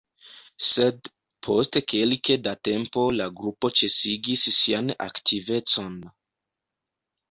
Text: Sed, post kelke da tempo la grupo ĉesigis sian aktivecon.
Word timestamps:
Sed, 0.67 1.09
post 1.47 1.77
kelke 1.93 2.39
da 2.47 2.55
tempo 2.69 3.05
la 3.21 3.29
grupo 3.39 3.73
ĉesigis 3.83 4.51
sian 4.61 4.93
aktivecon. 5.11 6.05